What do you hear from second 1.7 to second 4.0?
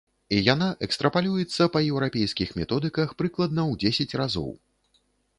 па еўрапейскіх методыках прыкладна ў